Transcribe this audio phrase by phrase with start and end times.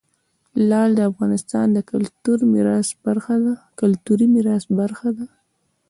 [0.69, 1.79] لعل د افغانستان د
[3.83, 5.25] کلتوري میراث برخه ده.